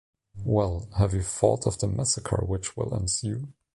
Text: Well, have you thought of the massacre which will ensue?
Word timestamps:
Well, 0.43 0.89
have 0.97 1.13
you 1.13 1.21
thought 1.21 1.67
of 1.67 1.77
the 1.77 1.87
massacre 1.87 2.43
which 2.47 2.75
will 2.75 2.95
ensue? 2.97 3.49